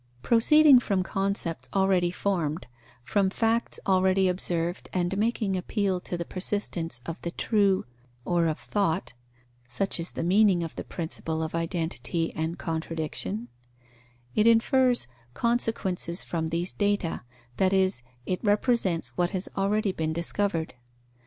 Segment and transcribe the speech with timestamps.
[0.23, 2.65] Proceeding from concepts already formed,
[3.03, 7.85] from facts already observed and making appeal to the persistence of the true
[8.25, 9.13] or of thought
[9.67, 13.47] (such is the meaning of the principle of identity and contradiction),
[14.33, 17.21] it infers consequences from these data,
[17.57, 20.73] that is, it represents what has already been discovered.